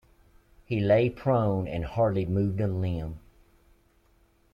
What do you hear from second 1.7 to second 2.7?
hardly moved a